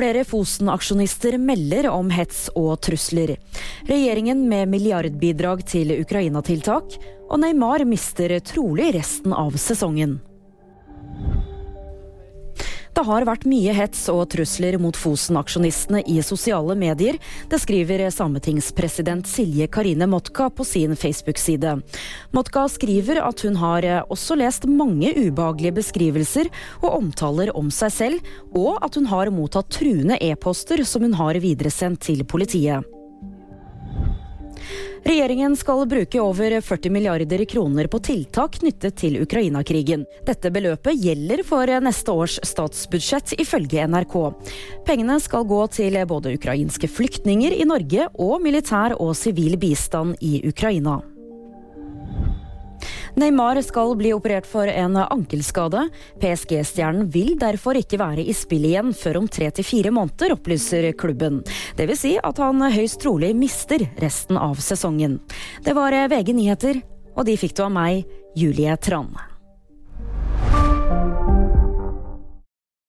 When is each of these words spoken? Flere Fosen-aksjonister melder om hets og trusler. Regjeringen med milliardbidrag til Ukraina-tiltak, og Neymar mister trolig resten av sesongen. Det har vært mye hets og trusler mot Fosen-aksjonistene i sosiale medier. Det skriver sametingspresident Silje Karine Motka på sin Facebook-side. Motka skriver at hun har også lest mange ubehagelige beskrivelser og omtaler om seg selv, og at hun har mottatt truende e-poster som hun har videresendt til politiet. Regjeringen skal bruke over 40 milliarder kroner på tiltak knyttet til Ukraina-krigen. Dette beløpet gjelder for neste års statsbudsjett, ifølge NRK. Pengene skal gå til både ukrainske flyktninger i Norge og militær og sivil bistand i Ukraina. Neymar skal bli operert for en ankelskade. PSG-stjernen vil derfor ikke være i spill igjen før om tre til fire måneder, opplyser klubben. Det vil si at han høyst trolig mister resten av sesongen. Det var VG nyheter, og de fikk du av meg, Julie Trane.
Flere 0.00 0.22
Fosen-aksjonister 0.24 1.34
melder 1.38 1.90
om 1.92 2.08
hets 2.08 2.46
og 2.56 2.78
trusler. 2.80 3.34
Regjeringen 3.84 4.46
med 4.48 4.70
milliardbidrag 4.72 5.60
til 5.68 5.92
Ukraina-tiltak, 5.98 6.96
og 7.28 7.42
Neymar 7.42 7.84
mister 7.84 8.32
trolig 8.40 8.94
resten 8.96 9.36
av 9.36 9.60
sesongen. 9.60 10.16
Det 13.00 13.06
har 13.08 13.24
vært 13.24 13.46
mye 13.48 13.72
hets 13.72 14.02
og 14.12 14.26
trusler 14.34 14.74
mot 14.76 14.92
Fosen-aksjonistene 14.92 16.02
i 16.12 16.18
sosiale 16.20 16.74
medier. 16.76 17.16
Det 17.48 17.56
skriver 17.62 18.02
sametingspresident 18.12 19.24
Silje 19.24 19.70
Karine 19.72 20.04
Motka 20.04 20.50
på 20.52 20.66
sin 20.68 20.92
Facebook-side. 21.00 21.78
Motka 22.36 22.66
skriver 22.68 23.22
at 23.24 23.40
hun 23.46 23.56
har 23.62 23.88
også 24.02 24.36
lest 24.36 24.68
mange 24.68 25.14
ubehagelige 25.16 25.78
beskrivelser 25.80 26.52
og 26.82 26.92
omtaler 27.00 27.56
om 27.56 27.72
seg 27.72 27.96
selv, 27.96 28.32
og 28.52 28.84
at 28.84 29.00
hun 29.00 29.08
har 29.08 29.32
mottatt 29.32 29.72
truende 29.80 30.20
e-poster 30.20 30.84
som 30.84 31.08
hun 31.08 31.16
har 31.16 31.40
videresendt 31.40 32.04
til 32.04 32.26
politiet. 32.28 32.84
Regjeringen 35.04 35.56
skal 35.56 35.86
bruke 35.88 36.20
over 36.20 36.60
40 36.60 36.90
milliarder 36.92 37.44
kroner 37.44 37.86
på 37.86 37.98
tiltak 38.04 38.58
knyttet 38.60 38.98
til 39.00 39.16
Ukraina-krigen. 39.22 40.04
Dette 40.26 40.52
beløpet 40.52 40.98
gjelder 41.00 41.42
for 41.46 41.72
neste 41.80 42.12
års 42.12 42.36
statsbudsjett, 42.46 43.34
ifølge 43.40 43.86
NRK. 43.88 44.16
Pengene 44.86 45.16
skal 45.24 45.48
gå 45.48 45.62
til 45.72 45.96
både 46.10 46.34
ukrainske 46.36 46.90
flyktninger 46.90 47.56
i 47.56 47.68
Norge 47.68 48.10
og 48.20 48.42
militær 48.44 48.98
og 49.00 49.16
sivil 49.16 49.56
bistand 49.60 50.20
i 50.20 50.42
Ukraina. 50.48 51.00
Neymar 53.18 53.62
skal 53.66 53.94
bli 53.98 54.12
operert 54.14 54.46
for 54.46 54.70
en 54.70 54.96
ankelskade. 55.00 55.86
PSG-stjernen 56.22 57.08
vil 57.10 57.34
derfor 57.40 57.78
ikke 57.78 57.98
være 58.00 58.24
i 58.26 58.34
spill 58.36 58.68
igjen 58.68 58.94
før 58.96 59.22
om 59.22 59.28
tre 59.30 59.50
til 59.54 59.66
fire 59.66 59.94
måneder, 59.94 60.36
opplyser 60.36 60.90
klubben. 60.98 61.40
Det 61.76 61.88
vil 61.90 61.98
si 61.98 62.16
at 62.18 62.42
han 62.42 62.62
høyst 62.70 63.00
trolig 63.02 63.32
mister 63.36 63.86
resten 64.02 64.38
av 64.40 64.60
sesongen. 64.62 65.18
Det 65.64 65.74
var 65.76 65.96
VG 66.12 66.34
nyheter, 66.36 66.82
og 67.16 67.26
de 67.26 67.36
fikk 67.40 67.56
du 67.58 67.66
av 67.66 67.74
meg, 67.74 68.06
Julie 68.38 68.76
Trane. 68.78 69.30